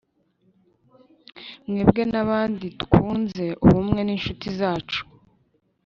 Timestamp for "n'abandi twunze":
2.11-3.45